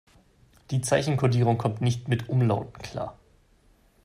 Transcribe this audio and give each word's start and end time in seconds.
Die 0.71 0.81
Zeichenkodierung 0.81 1.59
kommt 1.59 1.81
nicht 1.81 2.07
mit 2.07 2.27
Umlauten 2.27 2.81
klar. 2.81 3.19